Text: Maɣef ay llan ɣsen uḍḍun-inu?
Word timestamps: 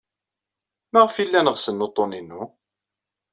Maɣef 0.91 1.15
ay 1.17 1.25
llan 1.27 1.51
ɣsen 1.53 1.83
uḍḍun-inu? 1.85 2.43